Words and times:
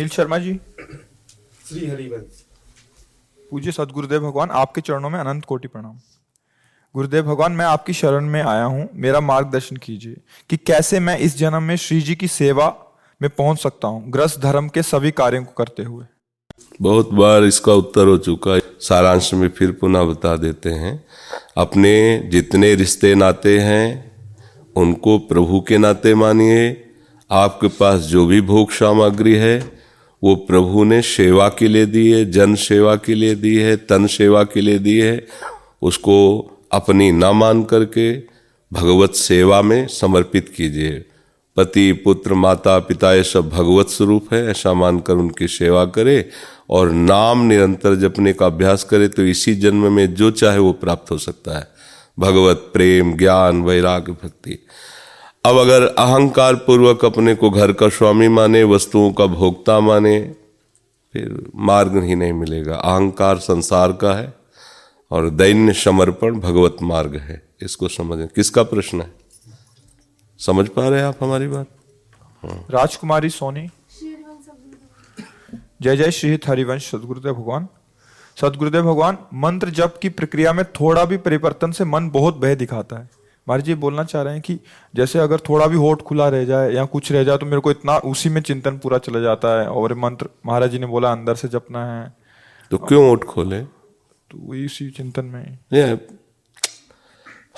अनिल 0.00 0.08
शर्मा 0.08 0.36
जी। 0.38 0.52
श्री 1.68 1.86
हरिवंश। 1.86 2.44
पूज्य 3.50 3.72
सदगुरुदेव 3.72 4.20
भगवान 4.20 4.50
आपके 4.50 4.80
चरणों 4.80 5.08
में 5.10 5.18
अनंत 5.20 5.44
कोटि 5.44 5.68
प्रणाम। 5.68 5.96
गुरुदेव 6.94 7.22
भगवान 7.22 7.52
मैं 7.52 7.64
आपकी 7.64 7.92
शरण 7.92 8.24
में 8.26 8.40
आया 8.42 8.62
हूँ। 8.64 8.88
मेरा 8.94 9.20
मार्गदर्शन 9.20 9.76
कीजिए 9.76 10.16
कि 10.50 10.56
कैसे 10.56 11.00
मैं 11.00 11.16
इस 11.18 11.36
जन्म 11.38 11.62
में 11.62 11.74
श्री 11.76 12.00
जी 12.00 12.14
की 12.14 12.28
सेवा 12.28 12.68
में 13.20 13.28
पहुँच 13.30 13.58
सकता 13.58 13.88
हूँ 13.88 14.10
ग्रस्त 14.10 14.40
धर्म 14.40 14.68
के 14.68 14.82
सभी 14.82 15.10
कार्यों 15.10 15.44
को 15.44 15.52
करते 15.58 15.82
हुए। 15.82 16.04
बहुत 16.82 17.10
बार 17.12 17.44
इसका 17.44 17.72
उत्तर 17.72 18.06
हो 18.06 18.16
चुका 18.18 18.54
है। 18.54 18.60
सारांश 18.80 19.32
में 19.34 19.48
फिर 19.48 19.72
पुनः 19.72 20.02
बता 20.02 20.34
देते 20.36 20.70
हैं। 20.74 20.94
अपने 21.56 21.92
जितने 22.32 22.74
रिश्ते 22.74 23.14
नाते 23.14 23.58
हैं 23.58 23.84
उनको 24.76 25.18
प्रभु 25.26 25.60
के 25.60 25.78
नाते 25.78 26.14
मानिए। 26.14 26.64
आपके 27.30 27.68
पास 27.74 28.00
जो 28.04 28.26
भी 28.26 28.40
भोग 28.40 28.70
सामग्री 28.70 29.34
है 29.34 29.79
वो 30.22 30.34
प्रभु 30.34 30.84
ने 30.84 31.02
सेवा 31.02 31.48
के 31.48 31.68
लिए 31.68 31.86
दी 31.86 32.10
है, 32.10 32.30
जन 32.30 32.54
सेवा 32.54 32.96
के 32.96 33.14
लिए 33.14 33.34
दी 33.34 33.56
है, 33.56 33.76
तन 33.76 34.06
सेवा 34.06 34.44
के 34.44 34.60
लिए 34.60 34.78
दी 34.78 34.98
है, 34.98 35.26
उसको 35.82 36.46
अपनी 36.72 37.12
न 37.12 37.24
मान 37.24 37.62
करके 37.62 38.16
भगवत 38.72 39.14
सेवा 39.14 39.62
में 39.62 39.86
समर्पित 39.86 40.52
कीजिए। 40.56 41.04
पति, 41.56 41.92
पुत्र, 41.92 42.34
माता, 42.34 42.78
पिता, 42.78 43.14
ये 43.14 43.22
सब 43.22 43.48
भगवत 43.48 43.88
स्वरूप 43.88 44.34
है, 44.34 44.46
ऐसा 44.46 44.74
मानकर 44.74 45.12
उनकी 45.12 45.48
सेवा 45.48 45.84
करे 45.84 46.28
और 46.70 46.90
नाम 46.90 47.42
निरंतर 47.42 47.94
जपने 47.94 48.32
का 48.32 48.46
अभ्यास 48.46 48.84
करे 48.84 49.08
तो 49.08 49.22
इसी 49.22 49.54
जन्म 49.54 49.92
में 49.92 50.14
जो 50.14 50.30
चाहे 50.30 50.58
वो 50.58 50.72
प्राप्त 50.72 51.10
हो 51.10 51.18
सकता 51.18 51.58
है। 51.58 51.68
भगवत, 52.18 52.70
प्रेम, 52.72 53.16
ज्ञान, 53.16 53.62
वैराग्य, 53.62 54.12
भक्ति। 54.12 54.58
अब 55.44 55.56
अगर 55.56 55.82
अहंकार 55.82 56.54
पूर्वक 56.54 57.04
अपने 57.04 57.34
को 57.34 57.50
घर 57.50 57.72
का 57.72 57.88
स्वामी 57.88 58.28
माने, 58.28 58.64
वस्तुओं 58.64 59.12
का 59.12 59.26
भोक्ता 59.26 59.80
माने, 59.80 60.34
फिर 61.12 61.50
मार्ग 61.56 62.02
ही 62.02 62.14
नहीं 62.14 62.32
मिलेगा। 62.32 62.74
अहंकार 62.74 63.38
संसार 63.38 63.92
का 63.92 64.14
है 64.14 64.34
और 65.10 65.30
दैन्य 65.30 65.72
समर्पण 65.72 66.40
भगवत 66.40 66.76
मार्ग 66.82 67.16
है। 67.16 67.48
इसको 67.62 67.88
समझें। 67.88 68.28
किसका 68.28 68.62
प्रश्न 68.62 69.00
है? 69.00 69.14
समझ 70.38 70.68
पा 70.68 70.88
रहे 70.88 71.00
हैं 71.00 71.06
आप 71.06 71.16
हमारी 71.20 71.48
बात? 71.48 71.66
राजकुमारी 72.70 73.28
सोनी। 73.28 73.68
जय 75.82 75.96
जय 75.96 76.10
श्री 76.10 76.38
हरिवंश। 76.48 76.90
सदगुरुदेव 76.90 77.34
भगवान। 77.34 77.68
सदगुरुदेव 78.40 78.82
भगवान, 78.82 79.18
मंत्र 79.34 79.70
जप 79.70 79.98
की 80.02 80.08
प्रक्रिया 80.08 80.52
में 80.52 80.64
थोड़ा 80.64 81.04
भी 81.04 81.16
परिवर्तन 81.16 81.70
से 81.70 81.84
मन 81.84 82.10
बहुत 82.10 82.36
भय 82.36 82.54
दिखाता 82.54 82.96
है। 82.96 83.19
महाराज 83.48 83.64
जी 83.64 83.74
बोलना 83.74 84.04
चाह 84.04 84.22
रहे 84.22 84.32
हैं 84.32 84.42
कि 84.42 84.58
जैसे 84.94 85.18
अगर 85.18 85.40
थोड़ा 85.40 85.66
भी 85.66 85.76
होठ 85.76 86.02
खुला 86.02 86.28
रह 86.28 86.44
जाए 86.44 86.72
या 86.72 86.84
कुछ 86.84 87.10
रह 87.12 87.24
जाए 87.24 87.38
तो 87.38 87.46
मेरे 87.46 87.60
को 87.60 87.70
इतना 87.70 87.96
उसी 88.04 88.28
में 88.28 88.40
चिंतन 88.40 88.78
पूरा 88.78 88.98
चला 88.98 89.20
जाता 89.20 89.60
है। 89.60 89.68
और 89.68 89.94
मंत्र 89.94 90.28
महाराज 90.46 90.70
जी 90.70 90.78
ने 90.78 90.86
बोला 90.86 91.12
अंदर 91.12 91.34
से 91.34 91.48
जपना 91.48 91.84
है। 91.86 92.12
तो 92.70 92.78
क्यों 92.78 93.10
ओट 93.10 93.24
खोले? 93.24 93.60
तो 93.60 94.38
वही 94.38 94.64
उसी 94.66 94.90
चिंतन 94.90 95.24
में। 95.24 95.96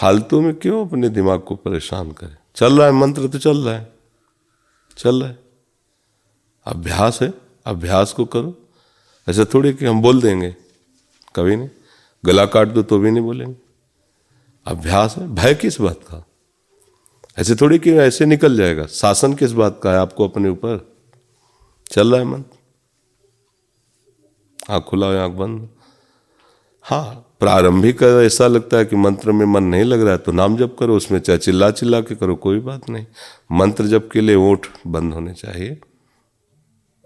फालतू 0.00 0.40
में 0.40 0.54
क्यों 0.54 0.86
अपने 0.86 1.08
दिमाग 1.08 1.40
को 1.40 1.54
परेशान 1.56 2.10
करें? 2.12 2.36
चल 2.54 2.78
रहा 2.78 2.86
है 2.86 2.92
मंत्र 2.92 3.28
तो 3.28 3.38
चल 3.38 3.58
रहा 3.58 3.74
है। 3.74 3.92
चल 4.98 5.20
रहा 5.20 5.28
है। 5.28 5.38
अभ्यास 6.66 7.18
है 7.22 7.32
अभ्यास 7.66 8.12
को 8.12 8.24
करो। 8.24 8.54
ऐसा 9.28 9.44
थोड़ी 9.44 9.72
कि 9.72 9.86
हम 9.86 10.00
बोल 10.02 10.20
देंगे 10.22 10.50
कभी 11.34 11.56
नहीं। 11.56 11.68
गला 12.24 12.44
काट 12.46 12.68
दो 12.68 12.82
तो 12.82 12.98
भी 12.98 13.10
नहीं 13.10 13.24
बोलेंगे। 13.24 13.56
अभ्यास 14.66 15.16
है? 15.18 15.26
भय 15.34 15.54
किस 15.54 15.80
बात 15.80 16.00
का? 16.04 16.24
ऐसे 17.38 17.54
थोड़ी 17.54 17.78
कि 17.78 17.92
ऐसे 17.92 18.26
निकल 18.26 18.56
जाएगा। 18.56 18.86
शासन 18.86 19.34
किस 19.34 19.52
बात 19.52 19.80
का 19.82 19.92
है 19.92 19.98
आपको 19.98 20.28
अपने 20.28 20.48
ऊपर? 20.48 20.88
चल 21.90 22.10
रहा 22.10 22.20
है 22.20 22.26
मंत्र 22.26 22.58
आँख 24.70 24.84
खुला 24.84 25.06
हो 25.06 25.18
आँख 25.18 25.32
बंद। 25.32 25.68
हाँ 26.86 27.14
प्रारंभिक 27.40 28.02
ऐसा 28.02 28.46
लगता 28.46 28.76
है 28.76 28.84
कि 28.84 28.96
मंत्र 28.96 29.32
में 29.32 29.44
मन 29.46 29.64
नहीं 29.64 29.84
लग 29.84 30.00
रहा 30.00 30.12
है 30.12 30.18
तो 30.18 30.32
नाम 30.32 30.56
जप 30.56 30.76
करो, 30.78 30.96
उसमें 30.96 31.18
चाहे 31.20 31.38
चिल्ला 31.38 31.70
चिल्ला 31.70 32.00
के 32.00 32.14
करो, 32.14 32.34
कोई 32.36 32.58
बात 32.60 32.88
नहीं। 32.90 33.06
मंत्र 33.52 33.86
जप 33.86 34.08
के 34.12 34.20
लिए 34.20 34.36
ओठ 34.36 34.66
बंद 34.86 35.14
होने 35.14 35.34
चाहिए। 35.34 35.80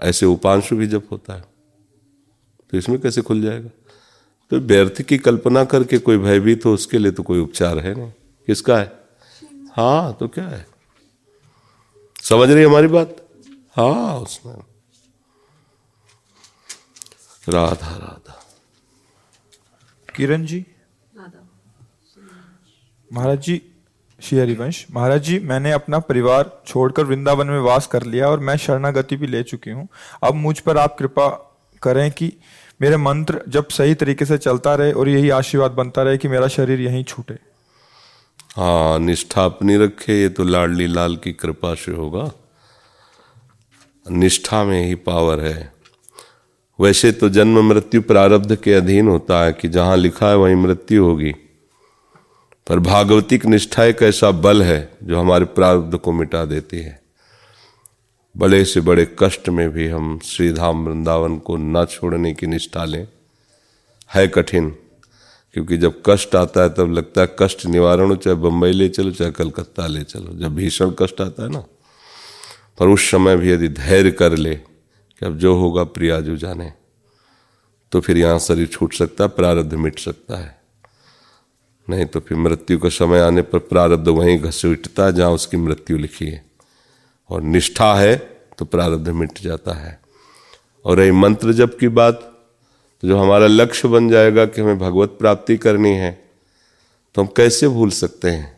ऐसे 0.00 0.26
उपांशु 0.26 0.76
भी 0.76 0.86
जप 0.86 1.08
होता 1.12 1.34
है 1.34 1.40
तो 2.72 2.78
इसमें 2.78 2.98
कैसे 3.00 3.22
खुल 3.22 3.42
जाएगा? 3.42 3.70
तो 4.50 4.58
व्यर्थ 4.60 5.00
की 5.02 5.18
कल्पना 5.18 5.64
करके 5.64 5.98
कोई 5.98 6.18
भयभीत 6.18 6.64
हो 6.64 6.72
उसके 6.74 6.98
लिए 6.98 7.12
तो 7.12 7.22
कोई 7.22 7.38
उपचार 7.40 7.78
है 7.78 7.94
नहीं। 7.94 8.12
किसका 8.46 8.78
है? 8.78 8.92
हाँ 9.76 10.16
तो 10.20 10.28
क्या 10.28 10.44
है? 10.44 10.66
समझ 12.22 12.50
रही 12.50 12.64
हमारी 12.64 12.86
बात? 12.86 13.16
हाँ 13.76 14.18
उसमें। 14.18 14.54
राधा 17.48 17.96
राधा। 17.96 18.42
किरण 20.16 20.46
जी? 20.46 20.64
महाराज 23.10 23.40
जी 23.40 23.60
श्री 24.20 24.38
हरिवंश 24.38 24.86
महाराज 24.90 25.22
जी 25.22 25.38
मैंने 25.38 25.72
अपना 25.72 25.98
परिवार 25.98 26.50
छोड़कर 26.66 27.04
वृंदावन 27.04 27.46
में 27.46 27.58
वास 27.60 27.86
कर 27.86 28.02
लिया 28.02 28.28
और 28.28 28.40
मैं 28.40 28.56
शरणागति 28.56 29.16
भी 29.16 29.26
ले 29.26 29.42
चुकी 29.42 29.70
हूँ। 29.70 29.88
अब 30.22 30.34
मुझ 30.34 30.58
पर 30.60 30.78
आप 30.78 30.96
कृपा 30.98 31.28
करें 31.82 32.10
कि 32.10 32.32
मेरे 32.82 32.96
मंत्र 32.96 33.40
जब 33.48 33.68
सही 33.68 33.94
तरीके 33.94 34.24
से 34.24 34.38
चलता 34.38 34.74
रहे 34.74 34.92
और 34.92 35.08
यही 35.08 35.30
आशीर्वाद 35.30 35.70
बनता 35.70 36.02
रहे 36.02 36.18
कि 36.18 36.28
मेरा 36.28 36.48
शरीर 36.48 36.80
यहीं 36.80 37.04
छूटे। 37.04 37.34
हाँ 38.56 38.98
निष्ठा 38.98 39.44
अपनी 39.44 39.76
रखे, 39.76 40.22
ये 40.22 40.28
तो 40.28 40.44
लाडली 40.44 40.86
लाल 40.86 41.16
की 41.16 41.32
कृपा 41.32 41.74
से 41.74 41.92
होगा। 41.92 42.32
निष्ठा 44.10 44.64
में 44.64 44.86
ही 44.86 44.94
पावर 44.94 45.40
है। 45.40 45.72
वैसे 46.80 47.12
तो 47.12 47.28
जन्म 47.28 47.68
मृत्यु 47.68 48.02
प्रारब्ध 48.02 48.56
के 48.56 48.74
अधीन 48.74 49.08
होता 49.08 49.44
है 49.44 49.52
कि 49.52 49.68
जहाँ 49.68 49.96
लिखा 49.96 50.28
है 50.28 50.36
वहीं 50.36 50.54
मृत्यु 50.54 51.04
होगी। 51.04 51.32
पर 52.66 52.78
भागवतिक 52.78 53.46
निष्ठा 53.46 53.84
एक 53.84 54.02
ऐसा 54.02 54.30
बल 54.30 54.62
है 54.62 54.96
जो 55.02 55.20
हमारे 55.20 55.44
प्रारब्ध 55.44 55.96
को 55.96 56.12
मिटा 56.12 56.44
देती 56.44 56.76
है। 56.76 57.05
बड़े 58.36 58.64
से 58.64 58.80
बड़े 58.80 59.06
कष्ट 59.18 59.48
में 59.48 59.68
भी 59.70 59.86
हम 59.88 60.18
श्रीधाम 60.24 60.84
वृंदावन 60.86 61.36
को 61.38 61.56
न 61.56 61.84
छोड़ने 61.84 62.32
की 62.34 62.46
निष्ठा 62.46 62.84
लें। 62.84 63.06
है 64.10 64.26
कठिन, 64.28 64.70
क्योंकि 65.54 65.76
जब 65.76 66.02
कष्ट 66.06 66.34
आता 66.36 66.62
है 66.62 66.68
तब 66.68 66.92
लगता 66.92 67.20
है 67.20 67.36
कष्ट 67.40 67.66
निवारण 67.66 68.10
हो, 68.10 68.16
चाहे 68.16 68.36
बम्बई 68.36 68.72
ले 68.72 68.88
चलो, 68.88 69.10
चाहे 69.10 69.30
कलकत्ता 69.30 69.86
ले 69.86 70.02
चलो। 70.02 70.38
जब 70.38 70.54
भीषण 70.54 70.90
कष्ट 70.98 71.20
आता 71.20 71.42
है 71.42 71.48
ना, 71.48 71.64
पर 72.78 72.88
उस 72.88 73.10
समय 73.10 73.36
भी 73.36 73.50
यदि 73.52 73.68
धैर्य 73.68 74.10
कर 74.10 74.36
ले 74.36 74.54
कि 74.54 75.26
अब 75.26 75.38
जो 75.38 75.54
होगा 75.56 75.84
प्रिया 75.84 76.20
जो 76.20 76.36
जाने 76.36 76.72
तो 77.92 78.00
फिर 78.00 78.18
यहाँ 78.18 78.38
शरीर 78.38 78.66
छूट 78.66 78.94
सकता 78.94 79.24
है, 79.24 79.30
प्रारब्ध 79.30 79.74
मिट 79.74 79.98
सकता 79.98 80.36
है। 80.36 80.58
नहीं 81.88 82.06
तो 82.06 82.20
फिर 82.20 82.38
मृत्यु 82.38 82.78
का 82.78 82.88
समय 82.88 83.20
आने 83.20 83.42
पर 83.42 83.58
प्रारब्ध 83.58 84.08
वहीं 84.08 84.38
घसीटता 84.38 85.04
है 85.04 85.12
जहाँ 85.12 85.30
उसकी 85.30 85.56
मृत्यु 85.56 85.98
लिखी 85.98 86.26
है। 86.26 86.45
और 87.30 87.42
निष्ठा 87.42 87.94
है 87.94 88.16
तो 88.58 88.64
प्रारब्ध 88.64 89.08
मिट 89.10 89.40
जाता 89.40 89.74
है। 89.74 89.98
और 90.84 91.00
यही 91.00 91.10
मंत्र 91.12 91.52
जप 91.52 91.76
की 91.80 91.88
बात 91.90 92.20
तो 93.02 93.08
जो 93.08 93.18
हमारा 93.18 93.46
लक्ष्य 93.46 93.88
बन 93.88 94.08
जाएगा 94.08 94.44
कि 94.46 94.60
हमें 94.60 94.78
भगवत 94.78 95.16
प्राप्ति 95.18 95.56
करनी 95.56 95.90
है 95.90 96.10
तो 97.14 97.22
हम 97.22 97.28
कैसे 97.36 97.68
भूल 97.68 97.90
सकते 97.90 98.30
हैं? 98.30 98.54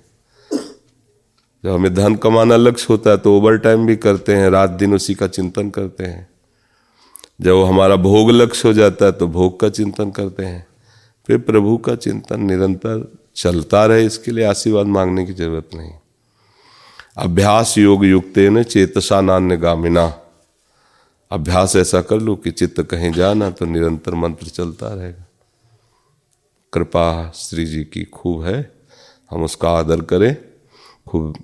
जब 1.64 1.70
हमें 1.70 1.94
धन 1.94 2.14
कमाना 2.14 2.56
लक्ष्य 2.56 2.86
होता 2.90 3.10
है 3.10 3.18
तो 3.18 3.36
ओवर 3.36 3.56
टाइम 3.58 3.86
भी 3.86 3.96
करते 3.96 4.34
हैं, 4.34 4.50
रात 4.50 4.70
दिन 4.70 4.94
उसी 4.94 5.14
का 5.14 5.26
चिंतन 5.28 5.70
करते 5.70 6.04
हैं। 6.04 6.28
जब 7.40 7.64
हमारा 7.64 7.96
भोग 7.96 8.30
लक्ष्य 8.30 8.68
हो 8.68 8.74
जाता 8.74 9.04
है 9.04 9.12
तो 9.12 9.26
भोग 9.28 9.58
का 9.60 9.68
चिंतन 9.68 10.10
करते 10.10 10.44
हैं। 10.44 10.66
फिर 11.28 11.38
प्रभु 11.38 11.76
का 11.76 11.94
चिंतन 11.96 12.42
निरंतर 12.42 13.06
चलता 13.36 13.84
रहे, 13.86 14.04
इसके 14.06 14.30
लिए 14.30 14.44
आशीर्वाद 14.44 14.86
मांगने 14.86 15.24
की 15.26 15.32
ज़रूरत 15.32 15.74
नहीं। 15.74 15.92
अभ्यास 17.18 17.78
योग 17.78 18.04
युक्त 18.04 18.38
न 18.38 18.62
चेतसा 18.62 19.20
नान्य 19.20 19.56
गामिना 19.56 20.20
अभ्यास 21.30 21.76
ऐसा 21.76 22.02
कर 22.02 22.16
लो 22.16 22.36
कि 22.36 22.50
चित्त 22.50 22.82
कहीं 22.82 23.12
जाना 23.12 23.50
तो 23.50 23.64
निरंतर 23.64 24.14
मंत्र 24.14 24.46
चलता 24.46 24.94
रहेगा। 24.94 25.26
कृपा 26.72 27.32
श्री 27.34 27.66
जी 27.66 27.84
की 27.84 28.04
खूब 28.04 28.44
है। 28.44 28.72
हम 29.30 29.44
उसका 29.44 29.70
आदर 29.70 30.00
करें। 30.00 30.36
खूब 31.08 31.38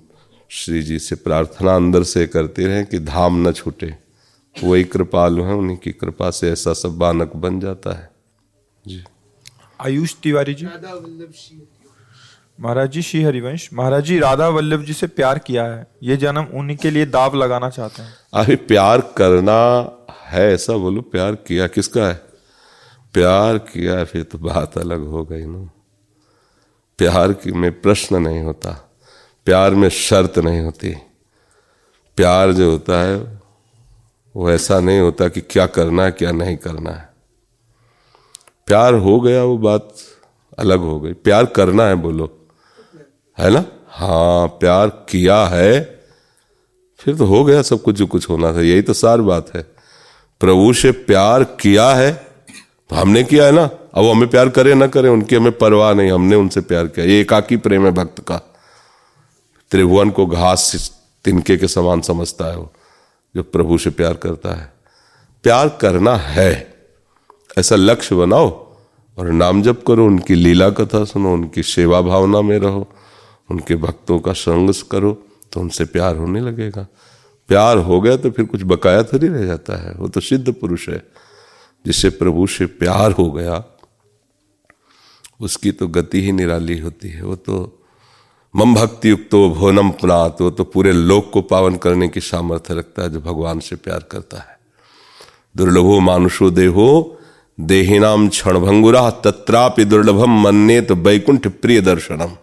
श्री 0.49 0.83
जी 0.83 0.99
से 0.99 1.15
प्रार्थना 1.15 1.75
अंदर 1.75 2.03
से 2.03 2.27
करते 2.27 2.65
रहें 2.65 2.85
कि 2.85 2.99
धाम 2.99 3.47
न 3.47 3.51
छूटे। 3.51 3.97
वही 4.63 4.83
कृपालु 4.83 5.43
हैं 5.43 5.53
उन्हीं 5.53 5.77
की 5.77 5.91
कृपा 5.91 6.31
से 6.31 6.51
ऐसा 6.51 6.73
सब 6.73 6.97
बानक 6.97 7.35
बन 7.35 7.59
जाता 7.59 7.93
है। 7.93 8.09
जी। 8.87 9.03
आयुष 9.81 10.15
तिवारी 10.15 10.53
जी? 10.53 10.65
महाराज 12.59 12.91
जी, 12.91 13.01
श्री 13.01 13.21
हरिवंश, 13.23 13.69
महाराज 13.73 14.03
जी, 14.03 14.19
राधा 14.19 14.47
वल्लभ 14.47 14.83
जी 14.83 14.93
से 14.93 15.07
प्यार 15.07 15.39
किया 15.39 15.63
है। 15.65 15.87
ये 16.03 16.17
जन्म 16.17 16.45
उन्हीं 16.53 16.77
के 16.77 16.89
लिए 16.91 17.05
दाव 17.05 17.35
लगाना 17.35 17.69
चाहते 17.69 18.01
हैं। 18.01 18.13
अभी 18.33 18.55
प्यार 18.55 19.01
करना 19.17 19.57
है 20.21 20.53
ऐसा, 20.53 20.73
बोलो, 20.73 21.01
प्यार 21.01 21.35
किया 21.35 21.67
किसका 21.67 22.07
है? 22.07 22.13
प्यार 23.13 23.57
किया 23.57 24.03
फिर 24.03 24.23
तो 24.23 24.37
बात 24.37 24.77
अलग 24.77 25.05
हो 25.07 25.23
गई 25.25 25.45
ना। 25.45 25.69
प्यार 26.99 27.33
की 27.33 27.51
में 27.51 27.81
प्रश्न 27.81 28.21
नहीं 28.21 28.41
होता, 28.41 28.71
प्यार 29.45 29.71
में 29.71 29.89
शर्त 29.89 30.39
नहीं 30.39 30.61
होती। 30.61 30.93
प्यार 32.17 32.53
जो 32.53 32.71
होता 32.71 33.01
है, 33.01 33.41
वो 34.35 34.49
ऐसा 34.51 34.79
नहीं 34.79 34.99
होता 34.99 35.27
कि 35.27 35.41
क्या 35.41 35.65
करना 35.65 36.03
है, 36.03 36.11
क्या 36.11 36.31
नहीं 36.31 36.57
करना 36.57 36.91
है। 36.91 37.09
प्यार 38.67 38.93
हो 38.93 39.19
गया, 39.21 39.43
वो 39.43 39.57
बात 39.57 39.93
अलग 40.59 40.79
हो 40.79 40.99
गई। 40.99 41.13
प्यार 41.13 41.45
करना 41.45 41.83
है, 41.83 41.95
बोलो। 41.95 42.44
है 43.37 43.49
ना? 43.49 43.63
हाँ 43.89 44.47
प्यार 44.59 44.89
किया 45.09 45.43
है। 45.45 45.83
फिर 46.99 47.15
तो 47.15 47.25
हो 47.25 47.43
गया 47.45 47.61
सब 47.61 47.81
कुछ 47.81 47.95
जो 47.95 48.05
कुछ 48.07 48.29
होना 48.29 48.53
था, 48.53 48.61
यही 48.61 48.81
तो 48.81 48.93
सार 48.93 49.21
बात 49.21 49.55
है। 49.55 49.61
प्रभु 50.41 50.73
से 50.73 50.91
प्यार 50.91 51.43
किया 51.59 51.89
है 51.89 52.11
तो 52.89 52.95
हमने 52.95 53.23
किया 53.23 53.45
है 53.45 53.51
ना? 53.51 53.63
अब 53.63 54.03
वो 54.03 54.11
हमें 54.11 54.27
प्यार 54.29 54.49
करे 54.49 54.73
ना 54.73 54.87
करे, 54.87 55.09
उनकी 55.09 55.35
हमें 55.35 55.57
परवाह 55.57 55.93
नहीं, 55.93 56.11
हमने 56.11 56.35
उनसे 56.35 56.61
प्यार 56.61 56.87
किया। 56.87 57.05
ये 57.05 57.19
एकाकी 57.21 57.57
प्रेम 57.57 57.85
है 57.85 57.91
भक्त 57.91 58.19
का। 58.19 58.37
त्रिभुवन 59.71 60.09
को 60.09 60.25
घास 60.25 60.73
तिनके 61.25 61.57
के 61.57 61.67
समान 61.67 62.01
समझता 62.01 62.45
है 62.45 62.57
वो, 62.57 62.71
जो 63.35 63.43
प्रभु 63.43 63.77
से 63.77 63.89
प्यार 63.89 64.13
करता 64.13 64.53
है। 64.53 64.71
प्यार 65.43 65.69
करना 65.81 66.15
है, 66.15 66.51
ऐसा 67.57 67.75
लक्ष्य 67.75 68.15
बनाओ, 68.15 68.49
और 69.17 69.31
नाम 69.31 69.61
जप 69.61 69.83
करो, 69.87 70.05
उनकी 70.05 70.35
लीला 70.35 70.69
कथा 70.69 71.03
सुनो, 71.05 71.33
उनकी 71.33 71.63
सेवा 71.63 72.01
भावना 72.01 72.41
में 72.41 72.57
रहो। 72.59 72.87
उनके 73.49 73.75
भक्तों 73.75 74.19
का 74.19 74.33
संग 74.33 74.73
करो 74.91 75.13
तो 75.53 75.59
उनसे 75.61 75.85
प्यार 75.85 76.15
होने 76.17 76.39
लगेगा। 76.41 76.87
प्यार 77.49 77.77
हो 77.77 77.99
गया 78.01 78.15
तो 78.17 78.29
फिर 78.31 78.45
कुछ 78.45 78.63
बकाया 78.63 79.03
थोड़ी 79.03 79.27
रह 79.27 79.45
जाता 79.45 79.75
है। 79.77 79.93
वो 79.93 80.07
तो 80.07 80.21
सिद्ध 80.21 80.53
पुरुष 80.53 80.87
है, 80.89 81.01
जिससे 81.85 82.09
प्रभु 82.11 82.47
से 82.47 82.65
प्यार 82.65 83.11
हो 83.11 83.31
गया, 83.31 83.63
उसकी 85.39 85.71
तो 85.71 85.87
गति 85.87 86.21
ही 86.21 86.31
निराली 86.31 86.77
होती 86.79 87.09
है। 87.09 87.23
वो 87.23 87.35
तो 87.35 87.57
मम 88.53 88.73
भक्ति 88.75 89.09
युक्त 89.09 89.35
भोनम 89.55 89.89
पुनात, 89.91 90.41
वो 90.41 90.49
तो 90.49 90.63
पूरे 90.63 90.91
लोक 90.91 91.29
को 91.33 91.41
पावन 91.43 91.75
करने 91.75 92.07
की 92.07 92.19
सामर्थ्य 92.21 92.73
रखता 92.73 93.03
है, 93.03 93.09
जो 93.09 93.19
भगवान 93.21 93.59
से 93.59 93.75
प्यार 93.75 94.05
करता 94.11 94.37
है। 94.39 94.57
दुर्लभो 95.55 95.99
मानुषो 95.99 96.49
देहो, 96.51 97.19
देहिनाम 97.57 98.27
क्षण 98.29 98.59
भंगुरा 98.59 99.09
तत्रापि 99.23 99.85
दुर्लभम 99.85 100.41
मन्ने 100.41 100.79
तो 100.81 100.95
वैकुंठ 100.95 101.47
प्रिय 101.61 101.81
दर्शनम 101.81 102.35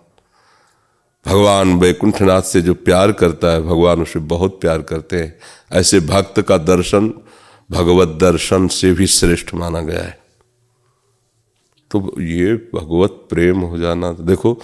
भगवान 1.26 1.78
वैकुंठनाथ 1.78 2.42
से 2.42 2.62
जो 2.62 2.74
प्यार 2.74 3.12
करता 3.12 3.48
है, 3.48 3.62
भगवान 3.62 4.02
उसे 4.02 4.18
बहुत 4.18 4.60
प्यार 4.60 4.82
करते 4.82 5.16
हैं। 5.16 5.38
ऐसे 5.72 6.00
भक्त 6.00 6.42
का 6.42 6.58
दर्शन, 6.58 7.14
भगवत 7.70 8.08
दर्शन 8.08 8.68
से 8.68 8.92
भी 8.92 9.06
श्रेष्ठ 9.06 9.54
माना 9.54 9.80
गया 9.80 10.02
है। 10.02 10.20
तो 11.90 12.14
ये 12.20 12.54
भगवत 12.54 13.10
प्रेम 13.30 13.60
हो 13.60 13.78
जाना, 13.78 14.12
देखो, 14.12 14.62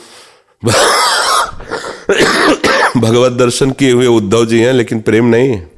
भगवत 2.97 3.33
दर्शन 3.33 3.71
किए 3.71 3.93
हुए 3.93 4.07
उद्धव 4.07 4.47
जी 4.47 4.61
हैं, 4.61 4.73
लेकिन 4.73 5.01
प्रेम 5.01 5.25
नहीं 5.25 5.51
है। 5.51 5.71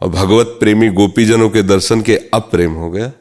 और 0.00 0.08
भगवत 0.08 0.46
प्रेमी 0.46 0.88
गोपीजनों 0.88 1.50
के 1.50 1.62
दर्शन 1.62 2.02
के 2.02 2.16
अप्रेम 2.16 2.72
हो 2.72 2.90
गया। 2.90 3.12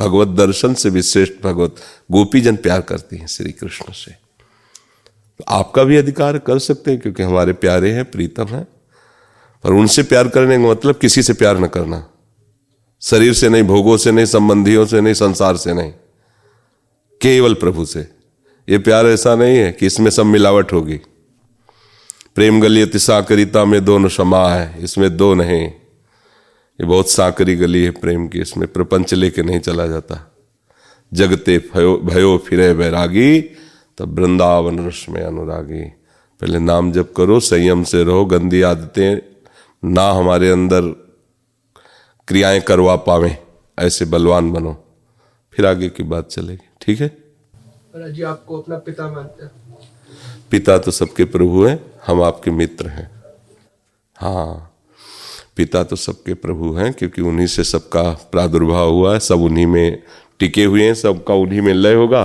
भगवत 0.00 0.28
दर्शन 0.28 0.74
से 0.74 0.90
भी 0.90 1.02
श्रेष्ठ 1.02 1.32
भगवत 1.44 1.76
गोपीजन 2.12 2.56
प्यार 2.56 2.80
करती 2.80 3.16
हैं 3.16 3.26
श्री 3.26 3.52
कृष्ण 3.52 3.92
से। 3.92 4.25
तो 5.38 5.44
आपका 5.48 5.84
भी 5.84 5.96
अधिकार 5.96 6.38
कर 6.38 6.58
सकते 6.58 6.90
हैं, 6.90 7.00
क्योंकि 7.00 7.22
हमारे 7.22 7.52
प्यारे 7.52 7.92
हैं, 7.92 8.10
प्रीतम 8.10 8.46
हैं। 8.46 8.68
पर 9.64 9.70
उनसे 9.70 10.02
प्यार 10.02 10.28
करने 10.28 10.56
का 10.56 10.70
मतलब 10.70 10.96
किसी 10.96 11.22
से 11.22 11.32
प्यार 11.32 11.58
न 11.58 11.66
करना। 11.66 12.10
शरीर 13.02 13.32
से 13.32 13.48
नहीं, 13.48 13.62
भोगों 13.62 13.96
से 13.96 14.12
नहीं, 14.12 14.26
संबंधियों 14.26 14.86
से 14.86 15.00
नहीं, 15.00 15.14
संसार 15.14 15.56
से 15.56 15.74
नहीं। 15.74 15.92
केवल 17.22 17.54
प्रभु 17.54 17.84
से। 17.84 18.00
ये 18.68 18.78
प्यार 18.78 19.06
ऐसा 19.06 19.34
नहीं 19.34 19.56
है 19.56 19.72
कि 19.72 19.86
इसमें 19.86 20.10
सब 20.10 20.26
मिलावट 20.26 20.72
होगी। 20.72 21.00
प्रेम 22.34 22.60
गली 22.60 22.82
अति 22.82 22.98
साकरिता 22.98 23.64
में 23.64 23.84
दोनों 23.84 24.08
क्षमा 24.08 24.48
है। 24.48 24.84
इसमें 24.84 25.16
दो 25.16 25.34
नहीं। 25.34 25.62
ये 26.80 26.84
बहुत 26.84 27.10
साकरी 27.10 27.56
गली 27.56 27.84
है 27.84 27.90
प्रेम 27.90 28.28
की। 28.28 28.40
इसमें 28.40 28.72
प्रपंच 28.72 29.14
लेके 29.14 29.42
नहीं 29.42 29.60
चला 29.60 29.86
जाता। 29.86 30.36
जगते 31.14 31.58
भयो 31.58 31.98
भयो 31.98 32.44
फिरे 32.48 32.74
बैरागी। 32.74 33.56
तब 33.98 34.18
वृंदावन 34.18 34.86
रस 34.86 35.06
में 35.08 35.22
अनुरागी 35.22 35.84
पहले 36.40 36.58
नाम 36.58 36.92
जप 36.92 37.12
करो 37.16 37.40
संयम 37.40 37.82
से 37.84 38.02
रहो 38.04 38.24
गंदी 38.24 38.62
आदतें 38.62 39.20
ना 39.82 40.10
हमारे 40.12 40.50
अंदर 40.50 40.82
क्रियाएँ 42.28 42.60
करवा 42.60 42.96
पावे 42.96 43.36
ऐसे 43.78 44.04
बलवान 44.04 44.52
बनो। 44.52 44.72
फिर 45.52 45.66
आगे 45.66 45.88
की 45.88 46.02
बात 46.02 46.28
चलेगी 46.30 46.68
ठीक 46.80 47.00
है? 47.00 47.08
जी 47.96 48.22
आपको 48.22 48.60
अपना 48.60 48.78
पिता 48.78 49.10
मानते 49.10 49.44
हैं। 49.44 49.50
पिता 50.50 50.78
तो 50.78 50.90
सबके 50.90 51.24
प्रभु 51.24 51.64
हैं 51.64 51.78
हम 52.06 52.22
आपके 52.22 52.50
मित्र 52.50 52.88
हैं। 52.88 53.10
हाँ 54.16 54.72
पिता 55.56 55.82
तो 55.84 55.96
सबके 55.96 56.34
प्रभु 56.34 56.72
हैं 56.72 56.92
क्योंकि 56.92 57.22
उन्हीं 57.22 57.46
से 57.46 57.64
सबका 57.64 58.02
प्रादुर्भाव 58.32 58.90
हुआ 58.90 59.12
है 59.12 59.20
सब 59.20 59.40
उन्हीं 59.40 59.66
में 59.66 60.02
टिके 60.38 60.64
हुए 60.64 60.84
हैं 60.84 60.94
सबका 60.94 61.34
उन्हीं 61.34 61.60
में 61.60 61.72
लय 61.74 61.94
होगा। 61.94 62.24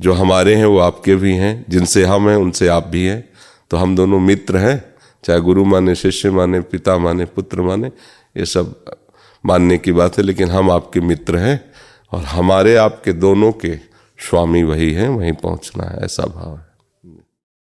जो 0.00 0.12
हमारे 0.12 0.54
हैं, 0.54 0.66
वो 0.66 0.78
आपके 0.78 1.14
भी 1.14 1.34
हैं, 1.34 1.64
जिनसे 1.68 2.04
हम 2.04 2.28
हैं, 2.28 2.36
उनसे 2.36 2.68
आप 2.68 2.86
भी 2.86 3.06
हैं। 3.06 3.28
तो 3.70 3.76
हम 3.76 3.96
दोनों 3.96 4.20
मित्र 4.20 4.56
हैं, 4.56 4.94
चाहे 5.24 5.40
गुरु 5.40 5.64
माने, 5.64 5.94
शिष्य 5.94 6.30
माने, 6.30 6.60
पिता 6.60 6.98
माने, 6.98 7.24
पुत्र 7.24 7.62
माने, 7.62 7.86
ये 8.36 8.44
सब 8.44 8.84
मानने 9.44 9.78
की 9.78 9.92
बात 9.92 10.18
है, 10.18 10.24
लेकिन 10.24 10.50
हम 10.50 10.70
आपके 10.70 11.00
मित्र 11.00 11.36
हैं 11.36 11.72
और 12.12 12.22
हमारे 12.24 12.76
आपके 12.76 13.12
दोनों 13.12 13.52
के 13.52 13.76
स्वामी 14.18 14.62
वही 14.62 14.92
हैं, 14.92 15.08
वहीं 15.08 15.32
पहुँचना 15.32 15.84
है, 15.84 16.04
ऐसा 16.04 16.22
भाव 16.22 16.56
है। 16.56 16.65